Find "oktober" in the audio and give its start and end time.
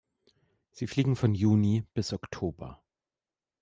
2.11-2.81